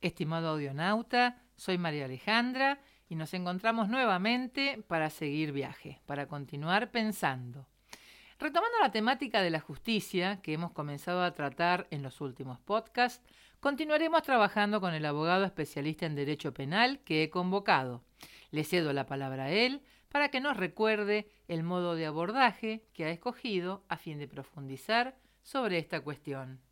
Estimado 0.00 0.48
audionauta, 0.48 1.42
soy 1.56 1.76
María 1.76 2.06
Alejandra 2.06 2.80
y 3.08 3.16
nos 3.16 3.34
encontramos 3.34 3.90
nuevamente 3.90 4.82
para 4.88 5.10
seguir 5.10 5.52
viaje, 5.52 6.00
para 6.06 6.26
continuar 6.26 6.90
pensando. 6.90 7.66
Retomando 8.38 8.78
la 8.80 8.92
temática 8.92 9.42
de 9.42 9.50
la 9.50 9.60
justicia 9.60 10.40
que 10.40 10.54
hemos 10.54 10.72
comenzado 10.72 11.22
a 11.22 11.34
tratar 11.34 11.86
en 11.90 12.02
los 12.02 12.22
últimos 12.22 12.58
podcasts, 12.60 13.22
continuaremos 13.60 14.22
trabajando 14.22 14.80
con 14.80 14.94
el 14.94 15.04
abogado 15.04 15.44
especialista 15.44 16.06
en 16.06 16.14
Derecho 16.14 16.54
Penal 16.54 17.00
que 17.00 17.22
he 17.22 17.28
convocado. 17.28 18.02
Le 18.50 18.64
cedo 18.64 18.94
la 18.94 19.04
palabra 19.04 19.44
a 19.44 19.50
él 19.50 19.82
para 20.08 20.30
que 20.30 20.40
nos 20.40 20.56
recuerde 20.56 21.28
el 21.46 21.62
modo 21.62 21.94
de 21.94 22.06
abordaje 22.06 22.86
que 22.94 23.04
ha 23.04 23.10
escogido 23.10 23.84
a 23.90 23.98
fin 23.98 24.18
de 24.18 24.28
profundizar 24.28 25.18
sobre 25.42 25.76
esta 25.76 26.00
cuestión. 26.00 26.62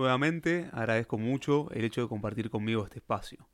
Nuevamente 0.00 0.70
agradezco 0.72 1.18
mucho 1.18 1.70
el 1.72 1.84
hecho 1.84 2.00
de 2.00 2.08
compartir 2.08 2.48
conmigo 2.48 2.84
este 2.84 3.00
espacio. 3.00 3.46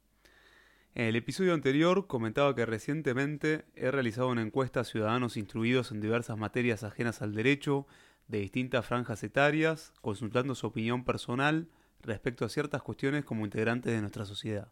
En 0.95 1.07
el 1.07 1.17
episodio 1.17 1.53
anterior 1.53 2.07
comentaba 2.07 2.55
que 2.55 2.65
recientemente 2.65 3.65
he 3.75 3.91
realizado 3.91 4.29
una 4.29 4.43
encuesta 4.43 4.79
a 4.79 4.85
ciudadanos 4.85 5.37
instruidos 5.37 5.91
en 5.91 6.01
diversas 6.01 6.39
materias 6.39 6.85
ajenas 6.85 7.21
al 7.21 7.35
derecho 7.35 7.89
de 8.29 8.39
distintas 8.39 8.87
franjas 8.87 9.25
etarias, 9.25 9.93
consultando 10.03 10.55
su 10.55 10.69
opinión 10.69 11.05
personal 11.05 11.67
respecto 12.01 12.45
a 12.45 12.49
ciertas 12.49 12.81
cuestiones 12.81 13.25
como 13.25 13.45
integrantes 13.45 13.93
de 13.93 14.01
nuestra 14.01 14.25
sociedad. 14.25 14.71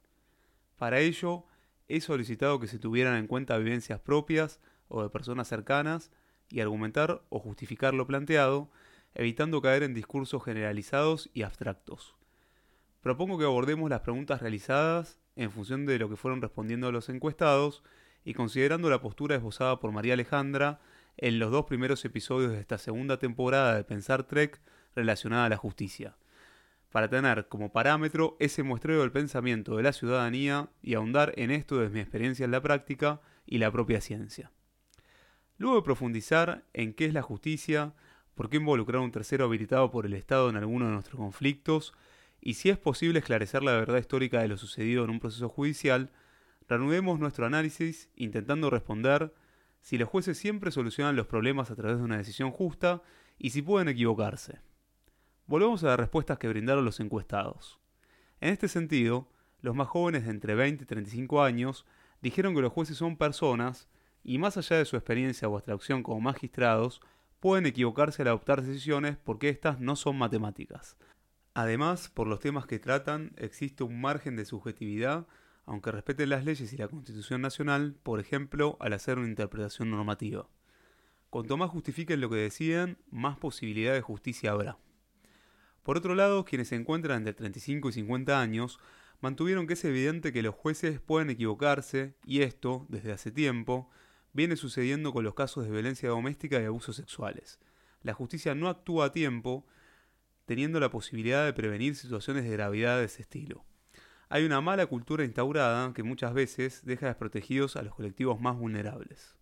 Para 0.77 1.01
ello, 1.01 1.45
he 1.89 2.01
solicitado 2.01 2.61
que 2.61 2.69
se 2.69 2.79
tuvieran 2.79 3.17
en 3.17 3.27
cuenta 3.27 3.59
vivencias 3.59 3.99
propias 3.99 4.61
o 4.87 5.03
de 5.03 5.11
personas 5.11 5.49
cercanas 5.49 6.13
y 6.51 6.61
argumentar 6.61 7.25
o 7.31 7.41
justificar 7.41 7.95
lo 7.95 8.07
planteado, 8.07 8.71
evitando 9.15 9.63
caer 9.63 9.83
en 9.83 9.95
discursos 9.95 10.43
generalizados 10.45 11.31
y 11.33 11.43
abstractos. 11.43 12.17
Propongo 13.01 13.39
que 13.39 13.45
abordemos 13.45 13.91
las 13.91 14.01
preguntas 14.01 14.41
realizadas 14.41 15.21
en 15.37 15.51
función 15.51 15.87
de 15.87 15.99
lo 15.99 16.09
que 16.09 16.17
fueron 16.17 16.41
respondiendo 16.41 16.91
los 16.91 17.09
encuestados 17.09 17.83
y 18.25 18.35
considerando 18.35 18.89
la 18.89 19.01
postura 19.01 19.37
esbozada 19.37 19.79
por 19.79 19.93
María 19.93 20.15
Alejandra 20.15 20.81
en 21.17 21.39
los 21.39 21.53
dos 21.53 21.67
primeros 21.67 22.05
episodios 22.05 22.53
de 22.53 22.61
esta 22.61 22.79
segunda 22.79 23.19
temporada 23.19 23.77
de 23.77 23.85
Pensar 23.85 24.25
Trek 24.25 24.61
relacionada 24.95 25.47
a 25.47 25.49
la 25.49 25.57
justicia, 25.57 26.17
para 26.91 27.09
tener 27.09 27.49
como 27.49 27.73
parámetro 27.73 28.37
ese 28.41 28.63
muestreo 28.63 29.01
del 29.01 29.13
pensamiento 29.13 29.77
de 29.77 29.83
la 29.83 29.93
ciudadanía 29.93 30.71
y 30.83 30.95
ahondar 30.95 31.33
en 31.37 31.51
esto 31.51 31.79
desde 31.79 31.95
mi 31.95 32.01
experiencia 32.01 32.45
en 32.45 32.53
la 32.53 32.63
práctica 32.63 33.21
y 33.47 33.59
la 33.59 33.71
propia 33.71 34.01
ciencia. 34.01 34.51
Luego 35.59 35.77
de 35.77 35.83
profundizar 35.83 36.65
en 36.73 36.95
qué 36.95 37.07
es 37.07 37.15
la 37.15 37.23
justicia, 37.23 37.95
por 38.35 38.49
qué 38.49 38.57
involucrar 38.57 39.01
a 39.01 39.05
un 39.05 39.13
tercero 39.13 39.45
habilitado 39.45 39.91
por 39.91 40.07
el 40.07 40.15
Estado 40.15 40.51
en 40.51 40.57
alguno 40.57 40.87
de 40.87 40.93
nuestros 40.93 41.19
conflictos, 41.19 41.95
y 42.41 42.55
si 42.55 42.69
es 42.69 42.79
posible 42.79 43.21
esclarecer 43.21 43.63
la 43.63 43.73
verdad 43.73 43.99
histórica 43.99 44.41
de 44.41 44.49
lo 44.49 44.57
sucedido 44.57 45.05
en 45.05 45.11
un 45.11 45.21
proceso 45.21 45.49
judicial, 45.49 46.11
reanudemos 46.69 47.19
nuestro 47.19 47.47
análisis 47.47 48.11
intentando 48.17 48.71
responder 48.71 49.33
si 49.81 49.99
los 49.99 50.09
jueces 50.09 50.39
siempre 50.39 50.71
solucionan 50.71 51.17
los 51.17 51.27
problemas 51.27 51.71
a 51.71 51.77
través 51.77 51.99
de 51.99 52.05
una 52.05 52.17
decisión 52.17 52.51
justa 52.51 53.03
y 53.39 53.51
si 53.51 53.63
pueden 53.63 53.89
equivocarse. 53.89 54.61
Volvemos 55.47 55.85
a 55.85 55.89
las 55.89 55.99
respuestas 55.99 56.39
que 56.39 56.49
brindaron 56.49 56.85
los 56.85 57.01
encuestados. 57.01 57.79
En 58.41 58.51
este 58.51 58.69
sentido, 58.69 59.29
los 59.61 59.75
más 59.75 59.89
jóvenes 59.89 60.25
de 60.25 60.31
entre 60.31 60.55
20 60.55 60.85
y 60.85 60.87
35 60.87 61.43
años 61.43 61.87
dijeron 62.23 62.55
que 62.55 62.63
los 62.63 62.73
jueces 62.73 62.97
son 62.97 63.17
personas 63.17 63.89
y 64.23 64.39
más 64.39 64.57
allá 64.57 64.79
de 64.79 64.87
su 64.87 64.97
experiencia 64.97 65.49
o 65.49 65.57
abstracción 65.57 66.03
como 66.03 66.21
magistrados, 66.21 67.03
pueden 67.45 67.67
equivocarse 67.67 68.23
al 68.23 68.29
adoptar 68.29 68.63
decisiones 68.63 69.19
porque 69.23 69.51
éstas 69.51 69.79
no 69.79 69.97
son 69.97 70.17
matemáticas, 70.17 70.97
Además, 71.53 72.09
por 72.09 72.27
los 72.27 72.41
temas 72.41 72.65
que 72.65 72.79
tratan, 72.79 73.33
existe 73.37 73.85
un 73.85 74.01
margen 74.01 74.35
de 74.35 74.47
subjetividad, 74.47 75.27
aunque 75.67 75.93
respeten 75.93 76.31
las 76.31 76.47
leyes 76.47 76.73
y 76.73 76.79
la 76.79 76.89
Constitución 76.89 77.43
Nacional, 77.43 77.97
por 78.03 78.19
ejemplo, 78.19 78.79
al 78.81 78.95
hacer 78.95 79.19
una 79.19 79.29
interpretación 79.29 79.91
normativa. 79.91 80.49
Cuanto 81.29 81.59
más 81.59 81.69
justifiquen 81.69 82.23
lo 82.23 82.31
que 82.31 82.37
deciden, 82.37 82.97
más 83.11 83.37
posibilidad 83.37 83.93
de 83.93 84.01
justicia 84.01 84.53
habrá. 84.53 84.79
Por 85.83 85.99
otro 85.99 86.15
lado, 86.15 86.47
quienes 86.47 86.69
se 86.69 86.77
encuentran 86.77 87.19
entre 87.19 87.35
35 87.35 87.91
y 87.91 87.93
50 87.93 88.41
años 88.41 88.81
mantuvieron 89.21 89.67
que 89.67 89.75
es 89.75 89.85
evidente 89.85 90.33
que 90.33 90.43
los 90.43 90.55
jueces 90.55 90.99
pueden 90.99 91.29
equivocarse, 91.29 92.15
y 92.25 92.41
esto, 92.41 92.87
desde 92.89 93.13
hace 93.13 93.31
tiempo, 93.31 93.91
viene 94.35 94.57
sucediendo 94.57 95.13
con 95.15 95.25
los 95.25 95.35
casos 95.35 95.65
de 95.65 95.71
violencia 95.71 96.11
doméstica 96.11 96.61
y 96.61 96.65
abusos 96.65 96.97
sexuales. 96.97 97.59
La 98.03 98.13
justicia 98.13 98.55
no 98.55 98.69
actúa 98.69 99.07
a 99.07 99.13
tiempo, 99.13 99.65
teniendo 100.45 100.79
la 100.79 100.91
posibilidad 100.91 101.47
de 101.47 101.55
prevenir 101.55 101.97
situaciones 101.97 102.45
de 102.45 102.51
gravedad 102.51 102.99
de 102.99 103.05
ese 103.05 103.23
estilo. 103.23 103.65
Hay 104.29 104.45
una 104.45 104.61
mala 104.61 104.87
cultura 104.87 105.25
instaurada 105.25 105.93
que 105.95 106.03
muchas 106.03 106.35
veces 106.35 106.85
deja 106.85 107.07
desprotegidos 107.07 107.77
a 107.77 107.83
los 107.83 107.95
colectivos 107.95 108.41
más 108.41 108.59
vulnerables. 108.59 109.37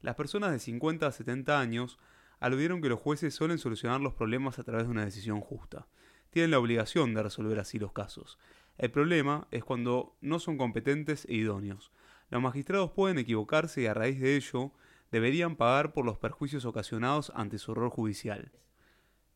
Las 0.00 0.16
personas 0.16 0.52
de 0.52 0.58
50 0.58 1.06
a 1.06 1.12
70 1.12 1.60
años 1.60 1.98
aludieron 2.40 2.80
que 2.80 2.88
los 2.88 3.00
jueces 3.00 3.34
suelen 3.34 3.58
solucionar 3.58 4.00
los 4.00 4.14
problemas 4.14 4.58
a 4.58 4.64
través 4.64 4.86
de 4.86 4.90
una 4.90 5.04
decisión 5.04 5.40
justa. 5.40 5.86
Tienen 6.30 6.50
la 6.50 6.58
obligación 6.58 7.14
de 7.14 7.22
resolver 7.22 7.58
así 7.58 7.78
los 7.78 7.92
casos. 7.92 8.38
El 8.76 8.90
problema 8.90 9.46
es 9.50 9.62
cuando 9.64 10.16
no 10.20 10.40
son 10.40 10.58
competentes 10.58 11.26
e 11.26 11.34
idóneos. 11.34 11.92
Los 12.34 12.42
magistrados 12.42 12.90
pueden 12.90 13.18
equivocarse 13.18 13.82
y 13.82 13.86
a 13.86 13.94
raíz 13.94 14.18
de 14.18 14.34
ello 14.34 14.72
deberían 15.12 15.54
pagar 15.54 15.92
por 15.92 16.04
los 16.04 16.18
perjuicios 16.18 16.64
ocasionados 16.64 17.30
ante 17.36 17.58
su 17.58 17.70
error 17.70 17.90
judicial. 17.90 18.50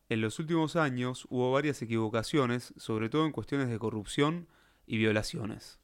En 0.09 0.19
los 0.19 0.37
últimos 0.37 0.75
años 0.75 1.25
hubo 1.29 1.49
varias 1.49 1.81
equivocaciones, 1.81 2.73
sobre 2.75 3.07
todo 3.07 3.25
en 3.25 3.31
cuestiones 3.31 3.69
de 3.69 3.79
corrupción 3.79 4.49
y 4.85 4.97
violaciones. 4.97 5.79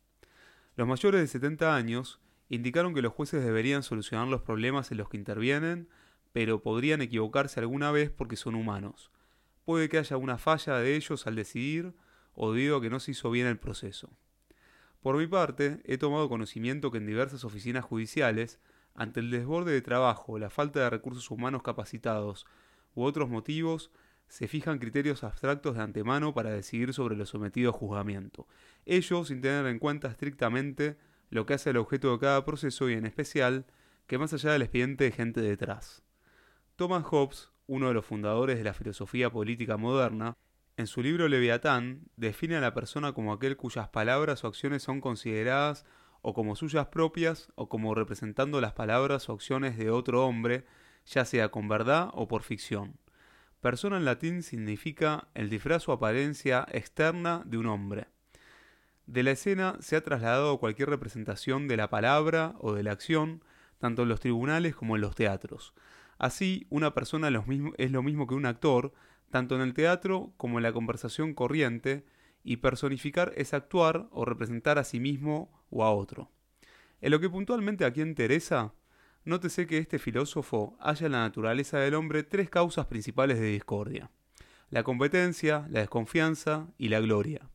Los 0.76 0.90
mayores 0.90 1.22
de 1.22 1.28
70 1.28 1.74
años 1.74 2.20
indicaron 2.50 2.94
que 2.94 3.02
los 3.02 3.14
jueces 3.14 3.46
deberían 3.46 3.82
solucionar 3.82 4.28
los 4.28 4.42
problemas 4.42 4.92
en 4.92 4.98
los 4.98 5.08
que 5.08 5.16
intervienen, 5.16 5.88
pero 6.34 6.62
podrían 6.62 7.02
equivocarse 7.02 7.62
alguna 7.62 7.92
vez 7.92 8.12
porque 8.12 8.36
son 8.36 8.56
humanos. 8.56 9.10
Puede 9.64 9.88
que 9.88 10.00
haya 10.00 10.18
una 10.18 10.38
falla 10.38 10.80
de 10.80 10.98
ellos 10.98 11.28
al 11.28 11.36
decidir 11.36 11.94
o 12.34 12.52
debido 12.52 12.76
a 12.76 12.82
que 12.82 12.90
no 12.90 13.00
se 13.00 13.12
hizo 13.12 13.32
bien 13.32 13.48
el 13.48 13.58
proceso. 13.58 14.10
Por 15.06 15.18
mi 15.18 15.28
parte, 15.28 15.82
he 15.84 16.00
tomado 16.00 16.28
conocimiento 16.28 16.90
que 16.90 16.98
en 16.98 17.06
diversas 17.06 17.44
oficinas 17.44 17.86
judiciales, 17.86 18.60
ante 18.96 19.20
el 19.20 19.30
desborde 19.30 19.72
de 19.72 19.84
trabajo, 19.84 20.40
la 20.40 20.50
falta 20.50 20.80
de 20.80 20.90
recursos 20.90 21.30
humanos 21.30 21.62
capacitados 21.62 22.48
u 22.96 23.04
otros 23.04 23.30
motivos, 23.30 23.92
se 24.28 24.48
fijan 24.48 24.80
criterios 24.80 25.24
abstractos 25.24 25.76
de 25.76 25.84
antemano 25.84 26.34
para 26.34 26.50
decidir 26.50 26.92
sobre 26.92 27.16
lo 27.16 27.28
sometido 27.28 27.70
a 27.70 27.74
juzgamiento, 27.74 28.48
ello 28.88 29.24
sin 29.26 29.42
tener 29.42 29.68
en 29.68 29.78
cuenta 29.78 30.08
estrictamente 30.08 30.98
lo 31.30 31.46
que 31.46 31.54
hace 31.54 31.70
el 31.70 31.78
objeto 31.78 32.12
de 32.12 32.18
cada 32.18 32.44
proceso 32.44 32.90
y 32.90 32.94
en 32.94 33.06
especial 33.06 33.68
que 34.08 34.18
más 34.18 34.34
allá 34.34 34.54
del 34.54 34.64
expediente 34.64 35.04
de 35.04 35.12
gente 35.12 35.40
detrás. 35.40 36.02
Thomas 36.78 37.04
Hobbes, 37.04 37.52
uno 37.68 37.90
de 37.90 37.94
los 37.94 38.08
fundadores 38.08 38.58
de 38.58 38.64
la 38.64 38.74
filosofía 38.74 39.30
política 39.30 39.78
moderna, 39.78 40.36
en 40.78 40.88
su 40.88 41.02
libro 41.02 41.28
Leviatán 41.28 42.02
define 42.18 42.58
a 42.58 42.62
la 42.62 42.74
persona 42.74 43.14
como 43.14 43.32
aquel 43.32 43.56
cuyas 43.56 43.88
palabras 43.90 44.44
o 44.44 44.48
acciones 44.48 44.84
son 44.84 45.00
consideradas 45.00 45.86
o 46.22 46.34
como 46.34 46.56
suyas 46.56 46.88
propias 46.88 47.52
o 47.56 47.70
como 47.70 47.96
representando 47.96 48.60
las 48.60 48.74
palabras 48.74 49.30
o 49.30 49.34
acciones 49.34 49.78
de 49.78 49.90
otro 49.90 50.26
hombre, 50.26 50.66
ya 51.06 51.24
sea 51.24 51.50
con 51.50 51.68
verdad 51.68 52.10
o 52.14 52.28
por 52.28 52.44
ficción. 52.44 52.98
Persona 53.62 53.98
en 53.98 54.06
latín 54.06 54.44
significa 54.44 55.28
el 55.34 55.50
disfraz 55.50 55.88
o 55.88 55.94
apariencia 55.94 56.68
externa 56.72 57.44
de 57.46 57.58
un 57.58 57.68
hombre. 57.68 58.08
De 59.06 59.24
la 59.24 59.32
escena 59.32 59.78
se 59.80 59.96
ha 59.96 60.04
trasladado 60.04 60.60
cualquier 60.60 60.90
representación 60.90 61.68
de 61.68 61.78
la 61.78 61.90
palabra 61.90 62.56
o 62.60 62.74
de 62.74 62.84
la 62.84 62.92
acción, 62.92 63.44
tanto 63.78 64.04
en 64.04 64.10
los 64.10 64.20
tribunales 64.20 64.76
como 64.76 64.96
en 64.96 65.02
los 65.02 65.16
teatros. 65.16 65.74
Así, 66.18 66.66
una 66.70 66.94
persona 66.94 67.28
es 67.78 67.92
lo 67.92 68.04
mismo 68.04 68.28
que 68.28 68.36
un 68.36 68.46
actor, 68.46 68.94
tanto 69.30 69.56
en 69.56 69.62
el 69.62 69.74
teatro 69.74 70.34
como 70.38 70.60
en 70.60 70.64
la 70.64 70.74
conversación 70.74 71.34
corriente, 71.34 72.06
y 72.46 72.58
personificar 72.58 73.34
es 73.36 73.54
actuar 73.54 74.08
o 74.12 74.24
representar 74.24 74.78
a 74.78 74.84
sí 74.84 75.00
mismo 75.00 75.52
o 75.72 75.84
a 75.84 75.92
otro. 75.92 76.32
En 77.02 77.12
lo 77.12 77.20
que 77.20 77.30
puntualmente 77.30 77.86
aquí 77.86 78.02
interesa, 78.02 78.74
nótese 79.26 79.66
que 79.66 79.80
este 79.80 80.00
filósofo 80.00 80.78
halla 80.80 81.08
en 81.08 81.12
la 81.14 81.20
naturaleza 81.20 81.80
del 81.80 81.96
hombre 81.96 82.24
tres 82.24 82.50
causas 82.50 82.86
principales 82.86 83.40
de 83.40 83.48
discordia. 83.48 84.12
La 84.70 84.84
competencia, 84.84 85.68
la 85.70 85.80
desconfianza 85.80 86.68
y 86.78 86.90
la 86.90 87.00
gloria. 87.00 87.50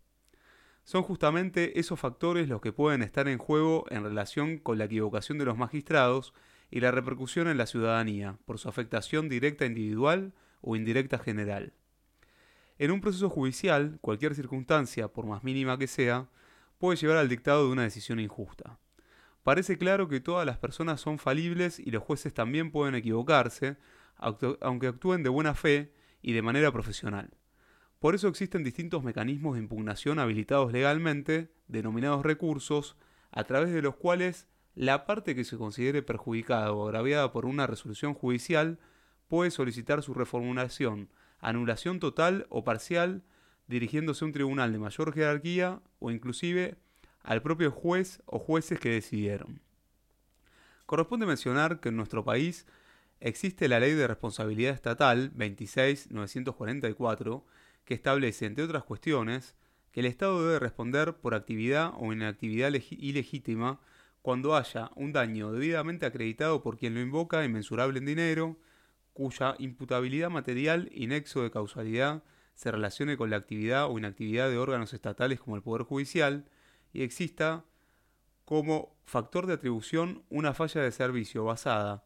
Son 0.85 1.03
justamente 1.03 1.79
esos 1.79 2.01
factores 2.01 2.49
los 2.49 2.61
que 2.61 2.73
pueden 2.73 3.03
estar 3.03 3.29
en 3.29 3.39
juego 3.39 3.87
en 3.91 4.03
relación 4.03 4.59
con 4.59 4.77
la 4.79 4.87
equivocación 4.87 5.39
de 5.39 5.45
los 5.45 5.57
magistrados 5.57 6.35
y 6.69 6.81
la 6.81 6.91
repercusión 6.91 7.47
en 7.47 7.59
la 7.59 7.67
ciudadanía, 7.67 8.39
por 8.45 8.59
su 8.59 8.69
afectación 8.69 9.29
directa 9.29 9.67
individual 9.67 10.33
o 10.61 10.77
indirecta 10.77 11.19
general. 11.19 11.73
En 12.79 12.91
un 12.91 13.01
proceso 13.01 13.29
judicial, 13.29 13.99
cualquier 14.01 14.35
circunstancia, 14.35 15.09
por 15.09 15.27
más 15.27 15.45
mínima 15.45 15.79
que 15.79 15.87
sea, 15.87 16.29
puede 16.79 16.97
llevar 16.97 17.19
al 17.19 17.29
dictado 17.29 17.67
de 17.67 17.73
una 17.73 17.83
decisión 17.83 18.21
injusta. 18.21 18.79
Parece 19.43 19.79
claro 19.79 20.09
que 20.09 20.21
todas 20.21 20.47
las 20.47 20.59
personas 20.59 21.01
son 21.01 21.19
falibles 21.19 21.79
y 21.79 21.91
los 21.91 22.03
jueces 22.03 22.33
también 22.33 22.71
pueden 22.71 22.95
equivocarse, 22.95 23.77
aunque 24.17 24.87
actúen 24.87 25.23
de 25.23 25.29
buena 25.31 25.55
fe 25.55 25.93
y 26.23 26.33
de 26.33 26.43
manera 26.43 26.73
profesional. 26.73 27.31
Por 27.99 28.15
eso 28.15 28.29
existen 28.29 28.65
distintos 28.65 29.03
mecanismos 29.03 29.55
de 29.55 29.61
impugnación 29.61 30.19
habilitados 30.19 30.73
legalmente, 30.73 31.53
denominados 31.69 32.25
recursos, 32.25 32.97
a 33.31 33.45
través 33.45 33.73
de 33.73 33.83
los 33.83 33.97
cuales 33.97 34.49
la 34.75 35.05
parte 35.05 35.35
que 35.35 35.45
se 35.45 35.59
considere 35.59 36.03
perjudicada 36.03 36.73
o 36.73 36.87
agraviada 36.87 37.33
por 37.33 37.45
una 37.45 37.67
resolución 37.67 38.15
judicial 38.15 38.79
puede 39.31 39.53
solicitar 39.53 40.03
su 40.03 40.13
reformulación, 40.13 41.09
anulación 41.39 42.01
total 42.01 42.47
o 42.51 42.65
parcial, 42.65 43.23
dirigiéndose 43.69 44.25
a 44.25 44.27
un 44.27 44.33
tribunal 44.33 44.73
de 44.73 44.81
mayor 44.81 45.15
jerarquía 45.15 45.81
o 46.01 46.11
inclusive 46.11 46.77
al 47.23 47.41
propio 47.41 47.71
juez 47.71 48.21
o 48.27 48.41
jueces 48.41 48.81
que 48.81 48.91
decidieron. 48.91 49.61
Corresponde 50.85 51.27
mencionar 51.27 51.79
que 51.79 51.91
en 51.91 51.97
nuestro 51.97 52.25
país 52.25 52.67
existe 53.21 53.69
la 53.69 53.79
Ley 53.79 53.95
de 53.95 54.09
Responsabilidad 54.09 54.75
Estatal 54.75 55.31
26944, 55.37 57.47
que 57.85 57.95
establece, 57.95 58.47
entre 58.47 58.65
otras 58.65 58.83
cuestiones, 58.83 59.55
que 59.93 60.01
el 60.01 60.07
Estado 60.07 60.45
debe 60.45 60.59
responder 60.59 61.15
por 61.15 61.35
actividad 61.35 61.93
o 61.99 62.13
inactividad 62.13 62.73
ilegítima 62.73 63.79
cuando 64.23 64.57
haya 64.57 64.91
un 64.97 65.13
daño 65.13 65.53
debidamente 65.53 66.05
acreditado 66.05 66.63
por 66.63 66.77
quien 66.77 66.95
lo 66.95 67.01
invoca 67.01 67.45
inmensurable 67.45 68.01
en 68.01 68.07
dinero, 68.07 68.59
cuya 69.21 69.55
imputabilidad 69.59 70.31
material 70.31 70.89
y 70.93 71.07
nexo 71.07 71.43
de 71.43 71.51
causalidad 71.51 72.23
se 72.55 72.71
relacione 72.71 73.19
con 73.19 73.29
la 73.29 73.37
actividad 73.37 73.91
o 73.91 73.99
inactividad 73.99 74.49
de 74.49 74.57
órganos 74.57 74.95
estatales 74.95 75.41
como 75.41 75.57
el 75.57 75.63
Poder 75.63 75.83
Judicial 75.83 76.47
y 76.95 77.03
exista 77.03 77.67
como 78.47 78.97
factor 79.05 79.47
de 79.47 79.53
atribución 79.53 80.23
una 80.31 80.55
falla 80.55 80.81
de 80.81 80.91
servicio 80.91 81.45
basada 81.45 82.03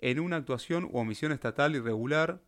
en 0.00 0.20
una 0.20 0.36
actuación 0.36 0.84
u 0.84 0.96
omisión 0.96 1.32
estatal 1.32 1.76
irregular 1.76 2.40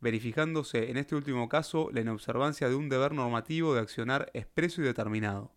verificándose 0.00 0.90
en 0.90 0.96
este 0.96 1.14
último 1.14 1.50
caso 1.50 1.90
la 1.92 2.00
inobservancia 2.00 2.70
de 2.70 2.74
un 2.74 2.88
deber 2.88 3.12
normativo 3.12 3.74
de 3.74 3.82
accionar 3.82 4.30
expreso 4.32 4.80
y 4.80 4.84
determinado. 4.84 5.52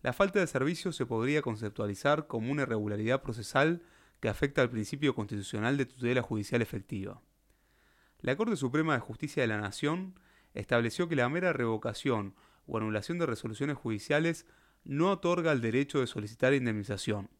La 0.00 0.14
falta 0.14 0.40
de 0.40 0.46
servicio 0.46 0.92
se 0.92 1.04
podría 1.04 1.42
conceptualizar 1.42 2.26
como 2.26 2.50
una 2.50 2.62
irregularidad 2.62 3.20
procesal 3.20 3.82
que 4.20 4.28
afecta 4.28 4.62
al 4.62 4.70
principio 4.70 5.14
constitucional 5.14 5.76
de 5.76 5.86
tutela 5.86 6.22
judicial 6.22 6.62
efectiva. 6.62 7.20
La 8.20 8.36
Corte 8.36 8.56
Suprema 8.56 8.94
de 8.94 9.00
Justicia 9.00 9.42
de 9.42 9.46
la 9.46 9.60
Nación 9.60 10.18
estableció 10.54 11.08
que 11.08 11.16
la 11.16 11.28
mera 11.28 11.52
revocación 11.52 12.34
o 12.66 12.76
anulación 12.76 13.18
de 13.18 13.26
resoluciones 13.26 13.76
judiciales 13.76 14.46
no 14.84 15.10
otorga 15.10 15.52
el 15.52 15.60
derecho 15.60 16.00
de 16.00 16.06
solicitar 16.06 16.54
indemnización, 16.54 17.30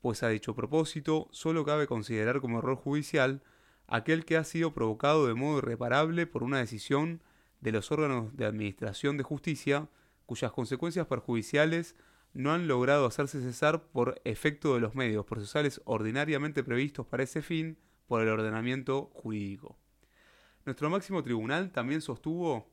pues 0.00 0.22
a 0.22 0.28
dicho 0.28 0.54
propósito 0.54 1.28
solo 1.30 1.64
cabe 1.64 1.86
considerar 1.86 2.40
como 2.40 2.58
error 2.58 2.76
judicial 2.76 3.42
aquel 3.86 4.24
que 4.24 4.36
ha 4.36 4.44
sido 4.44 4.74
provocado 4.74 5.26
de 5.26 5.34
modo 5.34 5.58
irreparable 5.58 6.26
por 6.26 6.42
una 6.42 6.58
decisión 6.58 7.22
de 7.60 7.72
los 7.72 7.90
órganos 7.90 8.36
de 8.36 8.44
administración 8.44 9.16
de 9.16 9.24
justicia 9.24 9.88
cuyas 10.26 10.52
consecuencias 10.52 11.06
perjudiciales 11.06 11.96
no 12.36 12.52
han 12.52 12.68
logrado 12.68 13.06
hacerse 13.06 13.40
cesar 13.40 13.84
por 13.84 14.20
efecto 14.24 14.74
de 14.74 14.80
los 14.80 14.94
medios 14.94 15.24
procesales 15.24 15.80
ordinariamente 15.86 16.62
previstos 16.62 17.06
para 17.06 17.22
ese 17.22 17.40
fin 17.40 17.78
por 18.06 18.20
el 18.20 18.28
ordenamiento 18.28 19.10
jurídico. 19.14 19.78
Nuestro 20.66 20.90
máximo 20.90 21.22
tribunal 21.22 21.70
también 21.72 22.02
sostuvo 22.02 22.68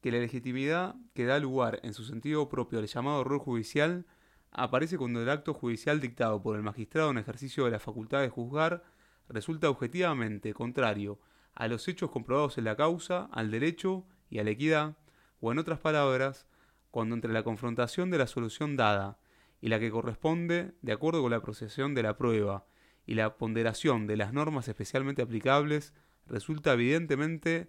que 0.00 0.10
la 0.10 0.18
legitimidad 0.18 0.96
que 1.14 1.24
da 1.24 1.38
lugar 1.38 1.78
en 1.84 1.94
su 1.94 2.04
sentido 2.04 2.48
propio 2.48 2.80
al 2.80 2.86
llamado 2.88 3.20
error 3.20 3.38
judicial 3.38 4.06
aparece 4.50 4.98
cuando 4.98 5.22
el 5.22 5.30
acto 5.30 5.54
judicial 5.54 6.00
dictado 6.00 6.42
por 6.42 6.56
el 6.56 6.62
magistrado 6.62 7.12
en 7.12 7.18
ejercicio 7.18 7.64
de 7.64 7.70
la 7.70 7.78
facultad 7.78 8.22
de 8.22 8.28
juzgar 8.28 8.82
resulta 9.28 9.70
objetivamente 9.70 10.52
contrario 10.52 11.20
a 11.54 11.68
los 11.68 11.86
hechos 11.86 12.10
comprobados 12.10 12.58
en 12.58 12.64
la 12.64 12.76
causa, 12.76 13.28
al 13.30 13.52
derecho 13.52 14.04
y 14.30 14.40
a 14.40 14.44
la 14.44 14.50
equidad, 14.50 14.96
o 15.40 15.52
en 15.52 15.58
otras 15.58 15.78
palabras, 15.78 16.46
cuando 16.96 17.14
entre 17.14 17.30
la 17.30 17.42
confrontación 17.42 18.10
de 18.10 18.16
la 18.16 18.26
solución 18.26 18.74
dada 18.74 19.18
y 19.60 19.68
la 19.68 19.78
que 19.78 19.90
corresponde, 19.90 20.72
de 20.80 20.92
acuerdo 20.92 21.20
con 21.20 21.30
la 21.30 21.42
procesión 21.42 21.94
de 21.94 22.02
la 22.02 22.16
prueba 22.16 22.64
y 23.04 23.16
la 23.16 23.36
ponderación 23.36 24.06
de 24.06 24.16
las 24.16 24.32
normas 24.32 24.66
especialmente 24.66 25.20
aplicables, 25.20 25.92
resulta 26.24 26.72
evidentemente 26.72 27.68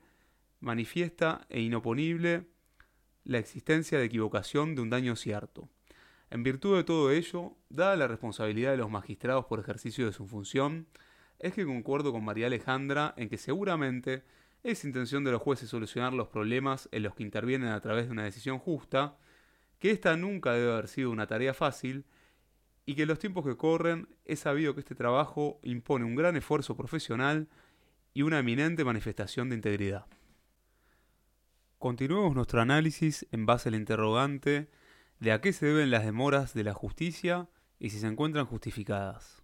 manifiesta 0.62 1.45
e 1.50 1.59
inoponible 1.59 2.47
la 3.25 3.39
existencia 3.39 4.00
de 4.00 4.06
equivocación 4.06 4.75
de 4.75 4.81
un 4.83 4.91
daño 4.91 5.18
cierto. 5.18 5.68
En 6.30 6.44
virtud 6.44 6.77
de 6.77 6.85
todo 6.85 7.12
ello, 7.12 7.57
dada 7.68 7.97
la 7.97 8.07
responsabilidad 8.07 8.71
de 8.71 8.77
los 8.77 8.89
magistrados 8.89 9.44
por 9.44 9.59
ejercicio 9.59 10.06
de 10.06 10.13
su 10.13 10.25
función, 10.25 10.88
es 11.39 11.53
que 11.53 11.65
concuerdo 11.65 12.13
con 12.13 12.23
María 12.23 12.47
Alejandra 12.47 13.13
en 13.18 13.27
que 13.27 13.38
seguramente 13.38 14.23
es 14.63 14.83
intención 14.83 15.24
de 15.24 15.31
los 15.31 15.42
jueces 15.42 15.69
solucionar 15.69 16.13
los 16.13 16.27
problemas 16.27 16.89
en 16.92 17.04
los 17.04 17.15
que 17.15 17.24
intervienen 17.24 17.69
a 17.69 17.81
través 17.81 18.06
de 18.06 18.12
una 18.12 18.24
decisión 18.24 18.59
justa, 18.59 19.18
que 19.80 19.92
esta 19.92 20.18
nunca 20.18 20.54
debe 20.54 20.71
haber 20.71 20.88
sido 20.88 21.12
una 21.12 21.27
tarea 21.27 21.54
fácil, 21.54 22.06
y 22.86 22.95
que 22.95 23.04
en 23.04 23.09
los 23.09 23.19
tiempos 23.19 23.45
que 23.45 23.57
corren 23.57 24.07
es 24.25 24.39
sabido 24.39 24.74
que 24.74 24.80
este 24.80 24.95
trabajo 24.95 25.59
impone 25.63 26.06
un 26.06 26.15
gran 26.15 26.36
esfuerzo 26.38 26.75
profesional 26.75 27.50
y 28.13 28.21
una 28.21 28.39
eminente 28.39 28.86
manifestación 28.86 29.50
de 29.50 29.56
integridad. 29.56 30.06
Continuemos 31.80 32.33
nuestro 32.33 32.62
análisis 32.62 33.27
en 33.31 33.45
base 33.45 33.69
al 33.69 33.75
interrogante 33.75 34.69
de 35.19 35.31
a 35.31 35.42
qué 35.42 35.54
se 35.54 35.68
deben 35.68 35.92
las 35.92 36.06
demoras 36.06 36.54
de 36.54 36.63
la 36.63 36.74
justicia 36.74 37.50
y 37.77 37.89
si 37.89 38.00
se 38.00 38.07
encuentran 38.07 38.45
justificadas. 38.45 39.44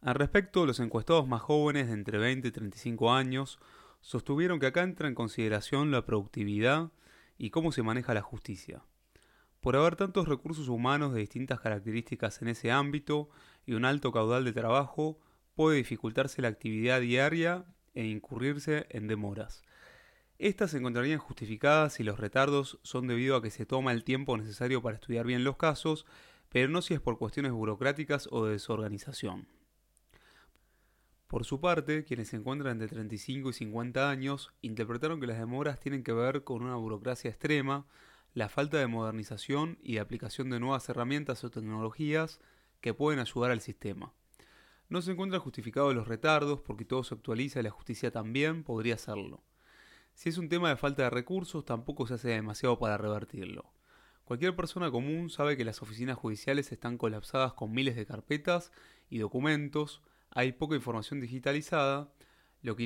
Al 0.00 0.14
respecto, 0.14 0.64
los 0.64 0.80
encuestados 0.80 1.26
más 1.26 1.42
jóvenes 1.42 1.88
de 1.88 1.94
entre 1.94 2.18
20 2.18 2.48
y 2.48 2.50
35 2.50 3.12
años 3.12 3.58
sostuvieron 4.00 4.58
que 4.58 4.66
acá 4.66 4.82
entra 4.82 5.08
en 5.08 5.14
consideración 5.14 5.90
la 5.90 6.04
productividad 6.04 6.90
y 7.36 7.50
cómo 7.50 7.72
se 7.72 7.82
maneja 7.82 8.14
la 8.14 8.22
justicia. 8.22 8.82
Por 9.60 9.76
haber 9.76 9.96
tantos 9.96 10.28
recursos 10.28 10.68
humanos 10.68 11.12
de 11.12 11.20
distintas 11.20 11.60
características 11.60 12.42
en 12.42 12.48
ese 12.48 12.70
ámbito 12.70 13.28
y 13.66 13.74
un 13.74 13.84
alto 13.84 14.12
caudal 14.12 14.44
de 14.44 14.52
trabajo, 14.52 15.18
puede 15.54 15.78
dificultarse 15.78 16.42
la 16.42 16.48
actividad 16.48 17.00
diaria 17.00 17.64
e 17.94 18.06
incurrirse 18.06 18.86
en 18.90 19.08
demoras. 19.08 19.62
Estas 20.38 20.70
se 20.70 20.78
encontrarían 20.78 21.18
justificadas 21.18 21.94
si 21.94 22.04
los 22.04 22.20
retardos 22.20 22.78
son 22.82 23.08
debido 23.08 23.34
a 23.34 23.42
que 23.42 23.50
se 23.50 23.66
toma 23.66 23.90
el 23.90 24.04
tiempo 24.04 24.36
necesario 24.36 24.80
para 24.80 24.94
estudiar 24.94 25.26
bien 25.26 25.42
los 25.42 25.56
casos, 25.56 26.06
pero 26.48 26.68
no 26.68 26.80
si 26.80 26.94
es 26.94 27.00
por 27.00 27.18
cuestiones 27.18 27.50
burocráticas 27.50 28.28
o 28.30 28.46
de 28.46 28.52
desorganización. 28.52 29.48
Por 31.28 31.44
su 31.44 31.60
parte, 31.60 32.04
quienes 32.04 32.28
se 32.28 32.36
encuentran 32.36 32.72
entre 32.72 32.88
35 32.88 33.50
y 33.50 33.52
50 33.52 34.08
años 34.08 34.50
interpretaron 34.62 35.20
que 35.20 35.26
las 35.26 35.38
demoras 35.38 35.78
tienen 35.78 36.02
que 36.02 36.14
ver 36.14 36.42
con 36.42 36.62
una 36.62 36.76
burocracia 36.76 37.28
extrema, 37.28 37.86
la 38.32 38.48
falta 38.48 38.78
de 38.78 38.86
modernización 38.86 39.78
y 39.82 39.94
de 39.94 40.00
aplicación 40.00 40.48
de 40.48 40.58
nuevas 40.58 40.88
herramientas 40.88 41.44
o 41.44 41.50
tecnologías 41.50 42.40
que 42.80 42.94
pueden 42.94 43.20
ayudar 43.20 43.50
al 43.50 43.60
sistema. 43.60 44.14
No 44.88 45.02
se 45.02 45.12
encuentran 45.12 45.42
justificados 45.42 45.94
los 45.94 46.08
retardos 46.08 46.62
porque 46.62 46.86
todo 46.86 47.04
se 47.04 47.14
actualiza 47.14 47.60
y 47.60 47.64
la 47.64 47.70
justicia 47.70 48.10
también 48.10 48.64
podría 48.64 48.94
hacerlo. 48.94 49.42
Si 50.14 50.30
es 50.30 50.38
un 50.38 50.48
tema 50.48 50.70
de 50.70 50.76
falta 50.76 51.02
de 51.02 51.10
recursos, 51.10 51.66
tampoco 51.66 52.06
se 52.06 52.14
hace 52.14 52.28
demasiado 52.28 52.78
para 52.78 52.96
revertirlo. 52.96 53.70
Cualquier 54.24 54.56
persona 54.56 54.90
común 54.90 55.28
sabe 55.28 55.58
que 55.58 55.64
las 55.66 55.82
oficinas 55.82 56.16
judiciales 56.16 56.72
están 56.72 56.96
colapsadas 56.96 57.52
con 57.52 57.72
miles 57.72 57.96
de 57.96 58.06
carpetas 58.06 58.72
y 59.10 59.18
documentos, 59.18 60.00
hay 60.30 60.52
poca 60.52 60.76
información 60.76 61.20
digitalizada, 61.20 62.12
lo 62.60 62.76
que 62.76 62.84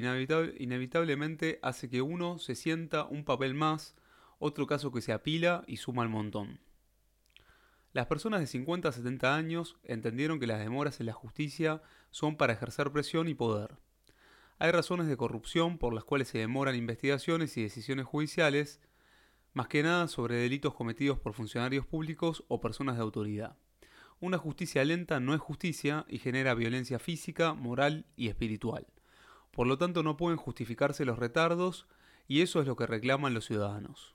inevitablemente 0.59 1.59
hace 1.63 1.89
que 1.89 2.03
uno 2.03 2.39
se 2.39 2.55
sienta 2.55 3.05
un 3.05 3.25
papel 3.25 3.55
más, 3.55 3.97
otro 4.39 4.67
caso 4.67 4.93
que 4.93 5.01
se 5.01 5.13
apila 5.13 5.65
y 5.67 5.79
suma 5.79 6.03
al 6.03 6.09
montón. 6.09 6.61
Las 7.93 8.07
personas 8.07 8.41
de 8.41 8.47
50 8.47 8.89
a 8.89 8.93
70 8.93 9.35
años 9.35 9.77
entendieron 9.85 10.41
que 10.41 10.47
las 10.47 10.61
demoras 10.61 11.01
en 11.01 11.07
la 11.07 11.13
justicia 11.13 11.83
son 12.11 12.37
para 12.37 12.55
ejercer 12.55 12.91
presión 12.91 13.29
y 13.29 13.35
poder. 13.35 13.77
Hay 14.59 14.71
razones 14.71 15.09
de 15.09 15.17
corrupción 15.17 15.77
por 15.77 15.93
las 15.93 16.05
cuales 16.05 16.29
se 16.29 16.39
demoran 16.39 16.75
investigaciones 16.75 17.57
y 17.57 17.63
decisiones 17.63 18.07
judiciales, 18.07 18.81
más 19.53 19.69
que 19.69 19.83
nada 19.83 20.09
sobre 20.09 20.37
delitos 20.37 20.75
cometidos 20.75 21.19
por 21.19 21.35
funcionarios 21.35 21.85
públicos 21.85 22.45
o 22.49 22.61
personas 22.61 22.97
de 22.97 23.03
autoridad. 23.03 23.57
Una 24.23 24.39
justicia 24.39 24.85
lenta 24.85 25.19
no 25.19 25.35
es 25.35 25.41
justicia 25.41 26.07
y 26.09 26.21
genera 26.21 26.55
violencia 26.55 27.01
física, 27.01 27.55
moral 27.55 28.07
y 28.15 28.29
espiritual. 28.29 28.87
Por 29.51 29.67
lo 29.67 29.79
tanto, 29.79 30.05
no 30.05 30.17
pueden 30.17 30.37
justificarse 30.37 31.05
los 31.05 31.19
retardos 31.19 31.89
y 32.29 32.43
eso 32.43 32.61
es 32.61 32.69
lo 32.69 32.77
que 32.77 32.87
reclaman 32.87 33.35
los 33.35 33.47
ciudadanos. 33.47 34.15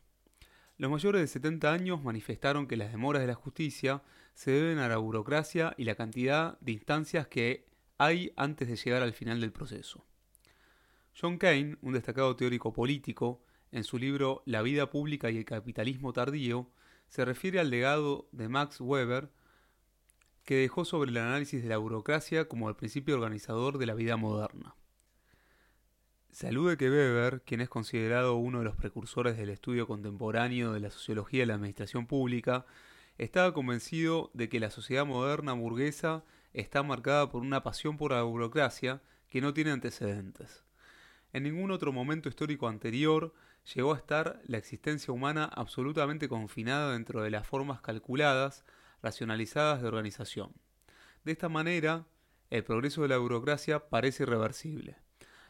Los 0.78 0.90
mayores 0.90 1.20
de 1.20 1.28
70 1.28 1.74
años 1.74 2.02
manifestaron 2.06 2.68
que 2.68 2.78
las 2.78 2.90
demoras 2.90 3.22
de 3.22 3.28
la 3.28 3.36
justicia 3.36 4.02
se 4.34 4.52
deben 4.52 4.78
a 4.78 4.88
la 4.88 4.96
burocracia 4.96 5.76
y 5.78 5.84
la 5.84 5.96
cantidad 5.96 6.58
de 6.62 6.72
instancias 6.72 7.28
que 7.28 7.66
hay 7.98 8.32
antes 8.38 8.70
de 8.70 8.78
llegar 8.78 9.04
al 9.04 9.12
final 9.12 9.42
del 9.42 9.52
proceso. 9.52 10.06
John 11.20 11.38
Kane, 11.38 11.76
un 11.82 11.92
destacado 11.92 12.34
teórico 12.38 12.72
político, 12.72 13.44
en 13.74 13.84
su 13.84 13.98
libro 13.98 14.42
La 14.46 14.62
vida 14.62 14.90
pública 14.90 15.30
y 15.32 15.38
el 15.38 15.44
capitalismo 15.44 16.14
tardío, 16.14 16.72
se 17.10 17.26
refiere 17.26 17.60
al 17.60 17.70
legado 17.70 18.30
de 18.32 18.48
Max 18.48 18.80
Weber 18.80 19.36
que 20.48 20.56
dejó 20.56 20.86
sobre 20.86 21.12
el 21.12 21.18
análisis 21.18 21.62
de 21.62 21.68
la 21.68 21.76
burocracia 21.76 22.48
como 22.48 22.70
el 22.70 22.76
principio 22.78 23.16
organizador 23.16 23.78
de 23.78 23.86
la 23.86 23.94
vida 23.94 24.16
moderna. 24.16 24.76
Se 26.32 26.48
alude 26.48 26.78
que 26.78 26.90
Weber, 26.90 27.42
quien 27.42 27.60
es 27.60 27.68
considerado 27.68 28.38
uno 28.38 28.60
de 28.60 28.64
los 28.64 28.78
precursores 28.78 29.36
del 29.36 29.50
estudio 29.50 29.88
contemporáneo 29.88 30.72
de 30.72 30.80
la 30.80 30.90
sociología 30.90 31.42
de 31.42 31.48
la 31.48 31.56
administración 31.56 32.08
pública, 32.08 32.66
estaba 33.18 33.54
convencido 33.54 34.32
de 34.34 34.48
que 34.48 34.62
la 34.62 34.70
sociedad 34.72 35.06
moderna 35.06 35.52
burguesa 35.52 36.24
está 36.54 36.82
marcada 36.82 37.30
por 37.30 37.42
una 37.42 37.62
pasión 37.62 37.98
por 37.98 38.14
la 38.14 38.24
burocracia 38.24 39.02
que 39.28 39.42
no 39.42 39.54
tiene 39.54 39.72
antecedentes. 39.72 40.64
En 41.34 41.44
ningún 41.44 41.72
otro 41.72 41.92
momento 41.92 42.30
histórico 42.30 42.70
anterior 42.70 43.34
llegó 43.76 43.94
a 43.94 43.98
estar 43.98 44.40
la 44.46 44.58
existencia 44.58 45.14
humana 45.14 45.44
absolutamente 45.44 46.30
confinada 46.30 46.94
dentro 46.94 47.22
de 47.22 47.32
las 47.32 47.46
formas 47.46 47.82
calculadas, 47.82 48.64
racionalizadas 49.02 49.82
de 49.82 49.88
organización. 49.88 50.54
De 51.24 51.32
esta 51.32 51.50
manera, 51.50 52.06
el 52.50 52.64
progreso 52.64 53.02
de 53.02 53.10
la 53.10 53.18
burocracia 53.18 53.90
parece 53.90 54.24
irreversible. 54.24 54.98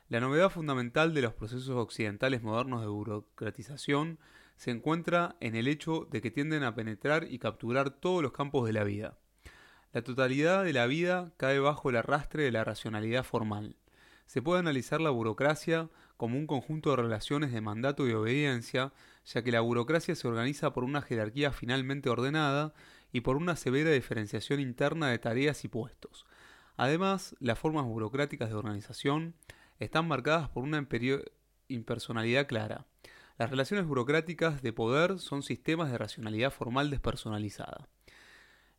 La 0.09 0.19
novedad 0.19 0.49
fundamental 0.49 1.13
de 1.13 1.21
los 1.21 1.33
procesos 1.33 1.69
occidentales 1.69 2.41
modernos 2.41 2.81
de 2.81 2.87
burocratización 2.87 4.19
se 4.55 4.71
encuentra 4.71 5.35
en 5.39 5.55
el 5.55 5.67
hecho 5.67 6.07
de 6.09 6.21
que 6.21 6.31
tienden 6.31 6.63
a 6.63 6.73
penetrar 6.73 7.27
y 7.29 7.39
capturar 7.39 7.89
todos 7.89 8.23
los 8.23 8.31
campos 8.31 8.65
de 8.65 8.73
la 8.73 8.83
vida. 8.83 9.17
La 9.93 10.01
totalidad 10.01 10.63
de 10.63 10.73
la 10.73 10.87
vida 10.87 11.33
cae 11.37 11.59
bajo 11.59 11.89
el 11.89 11.97
arrastre 11.97 12.43
de 12.43 12.51
la 12.51 12.63
racionalidad 12.63 13.23
formal 13.23 13.75
se 14.27 14.41
puede 14.41 14.59
analizar 14.59 15.01
la 15.01 15.09
burocracia 15.09 15.89
como 16.17 16.37
un 16.37 16.47
conjunto 16.47 16.91
de 16.91 16.97
relaciones 16.97 17.51
de 17.51 17.61
mandato 17.61 18.07
y 18.07 18.13
obediencia, 18.13 18.91
ya 19.25 19.41
que 19.41 19.51
la 19.51 19.61
burocracia 19.61 20.15
se 20.15 20.27
organiza 20.27 20.73
por 20.73 20.83
una 20.83 21.01
jerarquía 21.01 21.51
finalmente 21.51 22.09
ordenada 22.09 22.73
y 23.11 23.21
por 23.21 23.37
una 23.37 23.55
severa 23.55 23.91
diferenciación 23.91 24.59
interna 24.59 25.09
de 25.09 25.19
tareas 25.19 25.63
y 25.63 25.67
puestos. 25.67 26.25
Además, 26.75 27.35
las 27.39 27.57
formas 27.57 27.85
burocráticas 27.85 28.49
de 28.49 28.55
organización 28.55 29.35
están 29.79 30.07
marcadas 30.07 30.49
por 30.49 30.63
una 30.63 30.85
impersonalidad 31.67 32.47
clara. 32.47 32.85
Las 33.37 33.49
relaciones 33.49 33.85
burocráticas 33.85 34.61
de 34.61 34.73
poder 34.73 35.19
son 35.19 35.43
sistemas 35.43 35.91
de 35.91 35.97
racionalidad 35.97 36.51
formal 36.51 36.89
despersonalizada. 36.89 37.87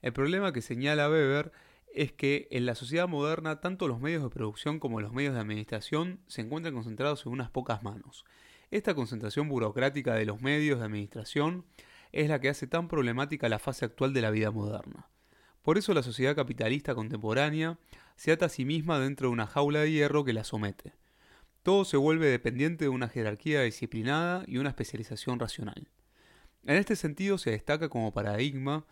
El 0.03 0.13
problema 0.13 0.53
que 0.53 0.63
señala 0.63 1.09
Weber 1.09 1.53
es 1.95 2.13
que 2.13 2.49
en 2.51 2.67
la 2.67 2.75
sociedad 2.75 3.09
moderna 3.09 3.61
tanto 3.61 3.89
los 3.89 4.01
medios 4.01 4.23
de 4.23 4.31
producción 4.31 4.79
como 4.79 5.01
los 5.01 5.13
medios 5.13 5.35
de 5.35 5.41
administración 5.41 6.21
se 6.27 6.43
encuentran 6.43 6.75
concentrados 6.75 7.25
en 7.27 7.33
unas 7.33 7.51
pocas 7.51 7.83
manos. 7.83 8.25
Esta 8.71 8.95
concentración 8.95 9.49
burocrática 9.49 10.15
de 10.15 10.27
los 10.27 10.43
medios 10.43 10.79
de 10.79 10.85
administración 10.85 11.65
es 12.13 12.29
la 12.29 12.41
que 12.41 12.49
hace 12.49 12.67
tan 12.67 12.89
problemática 12.89 13.49
la 13.49 13.59
fase 13.59 13.85
actual 13.85 14.13
de 14.13 14.23
la 14.23 14.31
vida 14.31 14.51
moderna. 14.51 15.09
Por 15.63 15.79
eso 15.79 15.93
la 15.95 16.03
sociedad 16.03 16.35
capitalista 16.37 16.95
contemporánea 16.95 17.79
se 18.17 18.33
ata 18.33 18.47
a 18.47 18.49
sí 18.49 18.65
misma 18.65 18.99
dentro 18.99 19.29
de 19.29 19.33
una 19.33 19.47
jaula 19.47 19.81
de 19.81 19.93
hierro 19.93 20.25
que 20.25 20.33
la 20.33 20.45
somete. 20.45 20.95
Todo 21.63 21.85
se 21.85 21.97
vuelve 21.97 22.27
dependiente 22.29 22.87
de 22.87 22.89
una 22.89 23.09
jerarquía 23.09 23.63
disciplinada 23.63 24.45
y 24.47 24.59
una 24.59 24.71
especialización 24.71 25.39
racional. 25.39 25.89
En 26.65 26.77
este 26.77 26.97
sentido 26.97 27.39
se 27.39 27.51
destaca 27.51 27.89
como 27.89 28.13
paradigma 28.13 28.87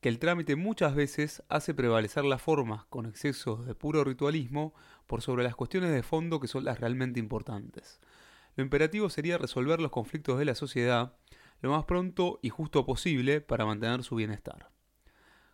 que 0.00 0.08
el 0.08 0.18
trámite 0.18 0.56
muchas 0.56 0.94
veces 0.94 1.42
hace 1.48 1.74
prevalecer 1.74 2.24
las 2.24 2.42
formas 2.42 2.84
con 2.86 3.06
excesos 3.06 3.66
de 3.66 3.74
puro 3.74 4.04
ritualismo 4.04 4.74
por 5.06 5.22
sobre 5.22 5.44
las 5.44 5.56
cuestiones 5.56 5.92
de 5.92 6.02
fondo 6.02 6.40
que 6.40 6.48
son 6.48 6.64
las 6.64 6.80
realmente 6.80 7.20
importantes. 7.20 8.00
Lo 8.56 8.64
imperativo 8.64 9.10
sería 9.10 9.38
resolver 9.38 9.80
los 9.80 9.90
conflictos 9.90 10.38
de 10.38 10.44
la 10.44 10.54
sociedad 10.54 11.14
lo 11.60 11.70
más 11.70 11.84
pronto 11.84 12.38
y 12.42 12.48
justo 12.48 12.84
posible 12.84 13.40
para 13.40 13.66
mantener 13.66 14.02
su 14.02 14.16
bienestar. 14.16 14.70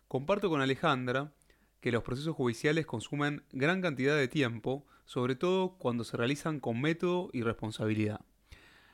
Comparto 0.07 0.49
con 0.49 0.61
Alejandra 0.61 1.33
que 1.79 1.91
los 1.91 2.03
procesos 2.03 2.35
judiciales 2.35 2.85
consumen 2.85 3.43
gran 3.51 3.81
cantidad 3.81 4.15
de 4.15 4.27
tiempo, 4.27 4.85
sobre 5.05 5.35
todo 5.35 5.77
cuando 5.77 6.03
se 6.03 6.15
realizan 6.15 6.59
con 6.59 6.79
método 6.79 7.29
y 7.33 7.41
responsabilidad. 7.41 8.21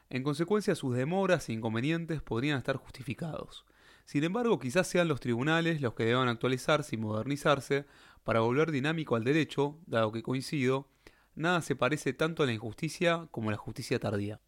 En 0.09 0.23
consecuencia, 0.23 0.73
sus 0.73 0.95
demoras 0.95 1.49
e 1.49 1.53
inconvenientes 1.53 2.21
podrían 2.21 2.57
estar 2.57 2.77
justificados. 2.77 3.65
Sin 4.05 4.23
embargo, 4.23 4.57
quizás 4.57 4.87
sean 4.87 5.07
los 5.07 5.19
tribunales 5.19 5.81
los 5.81 5.93
que 5.93 6.05
deban 6.05 6.29
actualizarse 6.29 6.95
y 6.95 6.97
modernizarse 6.97 7.85
para 8.23 8.39
volver 8.39 8.71
dinámico 8.71 9.15
al 9.15 9.23
derecho, 9.23 9.77
dado 9.85 10.11
que 10.11 10.23
coincido, 10.23 10.87
nada 11.35 11.61
se 11.61 11.75
parece 11.75 12.13
tanto 12.13 12.41
a 12.41 12.47
la 12.47 12.53
injusticia 12.53 13.27
como 13.29 13.49
a 13.49 13.51
la 13.51 13.57
justicia 13.57 13.99
tardía. 13.99 14.39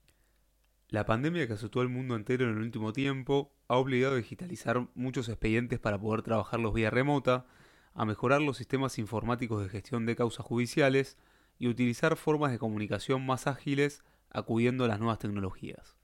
La 0.91 1.05
pandemia 1.05 1.47
que 1.47 1.53
azotó 1.53 1.79
al 1.79 1.87
mundo 1.87 2.17
entero 2.17 2.43
en 2.43 2.57
el 2.57 2.63
último 2.63 2.91
tiempo 2.91 3.53
ha 3.69 3.77
obligado 3.77 4.15
a 4.15 4.17
digitalizar 4.17 4.89
muchos 4.93 5.29
expedientes 5.29 5.79
para 5.79 5.97
poder 5.97 6.21
trabajarlos 6.21 6.73
vía 6.73 6.89
remota, 6.89 7.45
a 7.93 8.03
mejorar 8.03 8.41
los 8.41 8.57
sistemas 8.57 8.99
informáticos 8.99 9.63
de 9.63 9.69
gestión 9.69 10.05
de 10.05 10.17
causas 10.17 10.45
judiciales 10.45 11.17
y 11.57 11.69
utilizar 11.69 12.17
formas 12.17 12.51
de 12.51 12.59
comunicación 12.59 13.25
más 13.25 13.47
ágiles 13.47 14.03
acudiendo 14.31 14.83
a 14.83 14.89
las 14.89 14.99
nuevas 14.99 15.19
tecnologías. 15.19 15.95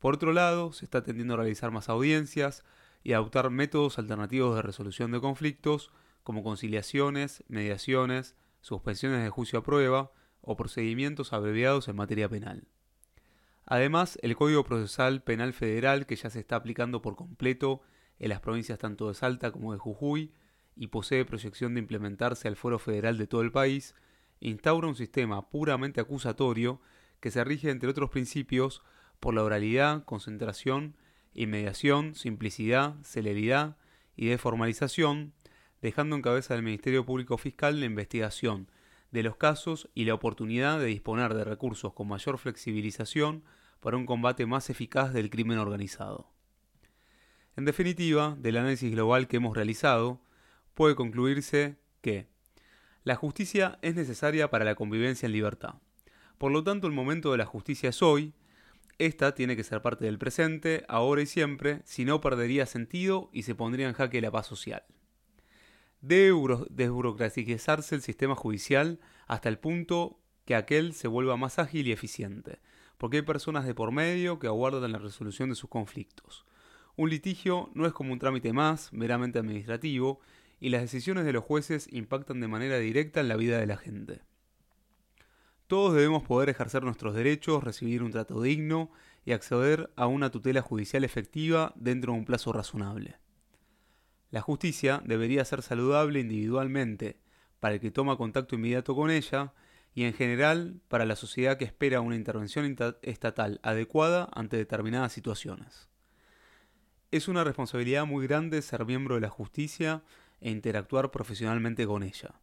Por 0.00 0.16
otro 0.16 0.34
lado, 0.34 0.74
se 0.74 0.84
está 0.84 1.02
tendiendo 1.02 1.32
a 1.32 1.38
realizar 1.38 1.70
más 1.70 1.88
audiencias 1.88 2.62
y 3.04 3.14
adoptar 3.14 3.48
métodos 3.48 3.98
alternativos 3.98 4.54
de 4.54 4.60
resolución 4.60 5.12
de 5.12 5.20
conflictos 5.22 5.90
como 6.22 6.42
conciliaciones, 6.42 7.42
mediaciones, 7.48 8.36
suspensiones 8.60 9.24
de 9.24 9.30
juicio 9.30 9.60
a 9.60 9.62
prueba 9.62 10.12
o 10.42 10.56
procedimientos 10.58 11.32
abreviados 11.32 11.88
en 11.88 11.96
materia 11.96 12.28
penal. 12.28 12.68
Además, 13.66 14.18
el 14.22 14.36
Código 14.36 14.64
Procesal 14.64 15.22
Penal 15.22 15.52
Federal, 15.52 16.06
que 16.06 16.16
ya 16.16 16.30
se 16.30 16.40
está 16.40 16.56
aplicando 16.56 17.00
por 17.00 17.16
completo 17.16 17.80
en 18.18 18.28
las 18.28 18.40
provincias 18.40 18.78
tanto 18.78 19.08
de 19.08 19.14
Salta 19.14 19.52
como 19.52 19.72
de 19.72 19.78
Jujuy 19.78 20.32
y 20.76 20.88
posee 20.88 21.24
proyección 21.24 21.74
de 21.74 21.80
implementarse 21.80 22.48
al 22.48 22.56
foro 22.56 22.78
federal 22.78 23.16
de 23.16 23.26
todo 23.26 23.40
el 23.40 23.52
país, 23.52 23.94
instaura 24.40 24.88
un 24.88 24.96
sistema 24.96 25.48
puramente 25.48 26.00
acusatorio 26.00 26.80
que 27.20 27.30
se 27.30 27.42
rige, 27.42 27.70
entre 27.70 27.88
otros 27.88 28.10
principios, 28.10 28.82
por 29.18 29.34
la 29.34 29.42
oralidad, 29.42 30.04
concentración, 30.04 30.96
inmediación, 31.32 32.14
simplicidad, 32.14 32.96
celeridad 33.02 33.76
y 34.16 34.26
deformalización, 34.26 35.32
dejando 35.80 36.16
en 36.16 36.22
cabeza 36.22 36.54
del 36.54 36.62
Ministerio 36.62 37.06
Público 37.06 37.38
Fiscal 37.38 37.80
la 37.80 37.86
investigación 37.86 38.68
de 39.14 39.22
los 39.22 39.36
casos 39.36 39.88
y 39.94 40.06
la 40.06 40.14
oportunidad 40.14 40.80
de 40.80 40.86
disponer 40.86 41.34
de 41.34 41.44
recursos 41.44 41.92
con 41.92 42.08
mayor 42.08 42.36
flexibilización 42.36 43.44
para 43.78 43.96
un 43.96 44.06
combate 44.06 44.44
más 44.44 44.70
eficaz 44.70 45.12
del 45.12 45.30
crimen 45.30 45.58
organizado. 45.58 46.32
En 47.56 47.64
definitiva, 47.64 48.36
del 48.40 48.56
análisis 48.56 48.90
global 48.90 49.28
que 49.28 49.36
hemos 49.36 49.54
realizado, 49.54 50.20
puede 50.74 50.96
concluirse 50.96 51.76
que 52.00 52.26
la 53.04 53.14
justicia 53.14 53.78
es 53.82 53.94
necesaria 53.94 54.50
para 54.50 54.64
la 54.64 54.74
convivencia 54.74 55.26
en 55.26 55.32
libertad. 55.32 55.74
Por 56.36 56.50
lo 56.50 56.64
tanto, 56.64 56.88
el 56.88 56.92
momento 56.92 57.30
de 57.30 57.38
la 57.38 57.46
justicia 57.46 57.90
es 57.90 58.02
hoy, 58.02 58.34
esta 58.98 59.36
tiene 59.36 59.54
que 59.54 59.62
ser 59.62 59.80
parte 59.80 60.06
del 60.06 60.18
presente, 60.18 60.84
ahora 60.88 61.22
y 61.22 61.26
siempre, 61.26 61.82
si 61.84 62.04
no 62.04 62.20
perdería 62.20 62.66
sentido 62.66 63.30
y 63.32 63.44
se 63.44 63.54
pondría 63.54 63.86
en 63.86 63.94
jaque 63.94 64.20
la 64.20 64.32
paz 64.32 64.48
social. 64.48 64.82
Debe 66.06 66.38
desburocratizarse 66.68 67.94
el 67.94 68.02
sistema 68.02 68.34
judicial 68.34 69.00
hasta 69.26 69.48
el 69.48 69.58
punto 69.58 70.20
que 70.44 70.54
aquel 70.54 70.92
se 70.92 71.08
vuelva 71.08 71.38
más 71.38 71.58
ágil 71.58 71.88
y 71.88 71.92
eficiente, 71.92 72.60
porque 72.98 73.16
hay 73.16 73.22
personas 73.22 73.64
de 73.64 73.74
por 73.74 73.90
medio 73.90 74.38
que 74.38 74.46
aguardan 74.46 74.92
la 74.92 74.98
resolución 74.98 75.48
de 75.48 75.54
sus 75.54 75.70
conflictos. 75.70 76.44
Un 76.96 77.08
litigio 77.08 77.70
no 77.72 77.86
es 77.86 77.94
como 77.94 78.12
un 78.12 78.18
trámite 78.18 78.52
más, 78.52 78.92
meramente 78.92 79.38
administrativo, 79.38 80.20
y 80.60 80.68
las 80.68 80.82
decisiones 80.82 81.24
de 81.24 81.32
los 81.32 81.42
jueces 81.42 81.88
impactan 81.90 82.38
de 82.38 82.48
manera 82.48 82.78
directa 82.78 83.20
en 83.20 83.28
la 83.28 83.36
vida 83.36 83.58
de 83.58 83.66
la 83.66 83.78
gente. 83.78 84.20
Todos 85.68 85.94
debemos 85.94 86.22
poder 86.22 86.50
ejercer 86.50 86.82
nuestros 86.82 87.14
derechos, 87.14 87.64
recibir 87.64 88.02
un 88.02 88.10
trato 88.10 88.42
digno 88.42 88.90
y 89.24 89.32
acceder 89.32 89.90
a 89.96 90.06
una 90.06 90.30
tutela 90.30 90.60
judicial 90.60 91.02
efectiva 91.02 91.72
dentro 91.76 92.12
de 92.12 92.18
un 92.18 92.24
plazo 92.26 92.52
razonable. 92.52 93.23
La 94.34 94.40
justicia 94.40 95.00
debería 95.04 95.44
ser 95.44 95.62
saludable 95.62 96.18
individualmente 96.18 97.20
para 97.60 97.76
el 97.76 97.80
que 97.80 97.92
toma 97.92 98.16
contacto 98.16 98.56
inmediato 98.56 98.96
con 98.96 99.12
ella 99.12 99.52
y 99.94 100.02
en 100.02 100.12
general 100.12 100.80
para 100.88 101.06
la 101.06 101.14
sociedad 101.14 101.56
que 101.56 101.64
espera 101.64 102.00
una 102.00 102.16
intervención 102.16 102.76
estatal 103.02 103.60
adecuada 103.62 104.28
ante 104.34 104.56
determinadas 104.56 105.12
situaciones. 105.12 105.88
Es 107.12 107.28
una 107.28 107.44
responsabilidad 107.44 108.06
muy 108.06 108.26
grande 108.26 108.60
ser 108.60 108.84
miembro 108.84 109.14
de 109.14 109.20
la 109.20 109.30
justicia 109.30 110.02
e 110.40 110.50
interactuar 110.50 111.12
profesionalmente 111.12 111.86
con 111.86 112.02
ella. 112.02 112.40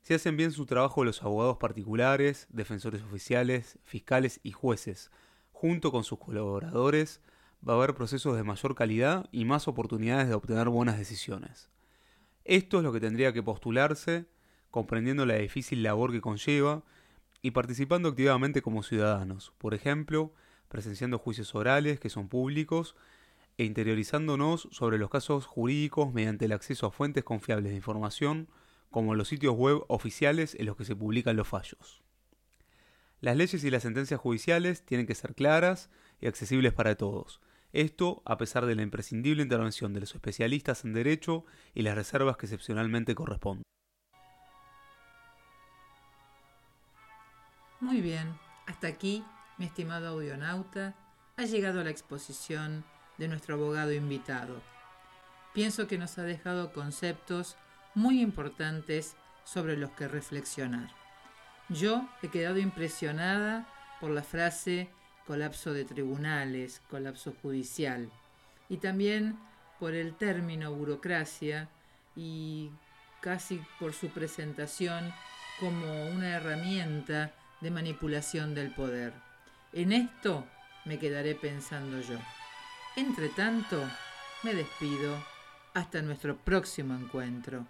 Si 0.00 0.14
hacen 0.14 0.38
bien 0.38 0.50
su 0.50 0.64
trabajo 0.64 1.04
los 1.04 1.22
abogados 1.22 1.58
particulares, 1.58 2.46
defensores 2.48 3.02
oficiales, 3.02 3.78
fiscales 3.84 4.40
y 4.42 4.52
jueces, 4.52 5.10
junto 5.52 5.92
con 5.92 6.04
sus 6.04 6.18
colaboradores, 6.18 7.20
va 7.66 7.74
a 7.74 7.76
haber 7.76 7.94
procesos 7.94 8.36
de 8.36 8.44
mayor 8.44 8.74
calidad 8.74 9.28
y 9.32 9.44
más 9.44 9.68
oportunidades 9.68 10.28
de 10.28 10.34
obtener 10.34 10.68
buenas 10.68 10.98
decisiones. 10.98 11.70
Esto 12.44 12.78
es 12.78 12.84
lo 12.84 12.92
que 12.92 13.00
tendría 13.00 13.32
que 13.32 13.42
postularse, 13.42 14.26
comprendiendo 14.70 15.24
la 15.24 15.36
difícil 15.36 15.82
labor 15.82 16.12
que 16.12 16.20
conlleva 16.20 16.82
y 17.40 17.52
participando 17.52 18.10
activamente 18.10 18.60
como 18.60 18.82
ciudadanos, 18.82 19.52
por 19.58 19.72
ejemplo, 19.72 20.32
presenciando 20.68 21.18
juicios 21.18 21.54
orales 21.54 22.00
que 22.00 22.10
son 22.10 22.28
públicos 22.28 22.96
e 23.56 23.64
interiorizándonos 23.64 24.68
sobre 24.72 24.98
los 24.98 25.10
casos 25.10 25.46
jurídicos 25.46 26.12
mediante 26.12 26.46
el 26.46 26.52
acceso 26.52 26.86
a 26.86 26.90
fuentes 26.90 27.24
confiables 27.24 27.70
de 27.70 27.76
información, 27.76 28.48
como 28.90 29.14
los 29.14 29.28
sitios 29.28 29.54
web 29.54 29.84
oficiales 29.88 30.54
en 30.54 30.66
los 30.66 30.76
que 30.76 30.84
se 30.84 30.96
publican 30.96 31.36
los 31.36 31.48
fallos. 31.48 32.02
Las 33.20 33.36
leyes 33.36 33.64
y 33.64 33.70
las 33.70 33.82
sentencias 33.82 34.20
judiciales 34.20 34.84
tienen 34.84 35.06
que 35.06 35.14
ser 35.14 35.34
claras 35.34 35.88
y 36.20 36.26
accesibles 36.26 36.72
para 36.72 36.94
todos. 36.96 37.40
Esto 37.74 38.22
a 38.24 38.38
pesar 38.38 38.66
de 38.66 38.76
la 38.76 38.82
imprescindible 38.82 39.42
intervención 39.42 39.92
de 39.92 39.98
los 39.98 40.14
especialistas 40.14 40.84
en 40.84 40.92
derecho 40.92 41.44
y 41.74 41.82
las 41.82 41.96
reservas 41.96 42.36
que 42.36 42.46
excepcionalmente 42.46 43.16
corresponden. 43.16 43.64
Muy 47.80 48.00
bien, 48.00 48.38
hasta 48.68 48.86
aquí, 48.86 49.24
mi 49.58 49.66
estimado 49.66 50.06
audionauta, 50.06 50.94
ha 51.36 51.44
llegado 51.46 51.82
la 51.82 51.90
exposición 51.90 52.84
de 53.18 53.26
nuestro 53.26 53.56
abogado 53.56 53.92
invitado. 53.92 54.62
Pienso 55.52 55.88
que 55.88 55.98
nos 55.98 56.16
ha 56.18 56.22
dejado 56.22 56.72
conceptos 56.72 57.56
muy 57.96 58.20
importantes 58.20 59.16
sobre 59.42 59.76
los 59.76 59.90
que 59.90 60.06
reflexionar. 60.06 60.90
Yo 61.68 62.08
he 62.22 62.28
quedado 62.28 62.58
impresionada 62.58 63.66
por 64.00 64.10
la 64.10 64.22
frase 64.22 64.90
colapso 65.26 65.72
de 65.72 65.84
tribunales, 65.84 66.80
colapso 66.90 67.34
judicial, 67.42 68.10
y 68.68 68.78
también 68.78 69.38
por 69.78 69.94
el 69.94 70.14
término 70.14 70.72
burocracia 70.72 71.68
y 72.16 72.70
casi 73.20 73.62
por 73.78 73.92
su 73.92 74.08
presentación 74.10 75.12
como 75.60 76.06
una 76.06 76.36
herramienta 76.36 77.32
de 77.60 77.70
manipulación 77.70 78.54
del 78.54 78.74
poder. 78.74 79.12
En 79.72 79.92
esto 79.92 80.46
me 80.84 80.98
quedaré 80.98 81.34
pensando 81.34 82.00
yo. 82.00 82.18
Entre 82.96 83.28
tanto, 83.30 83.82
me 84.42 84.54
despido 84.54 85.16
hasta 85.72 86.02
nuestro 86.02 86.36
próximo 86.36 86.94
encuentro. 86.94 87.66